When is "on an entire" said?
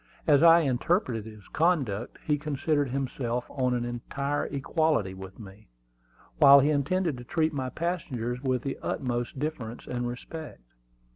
3.51-4.47